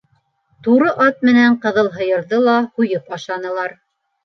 Туры 0.67 0.89
ат 1.07 1.21
менән 1.29 1.59
ҡыҙыл 1.67 1.91
һыйырҙы 1.99 2.41
ла 2.49 2.57
һуйып 2.65 3.17
ашанылар. 3.21 3.79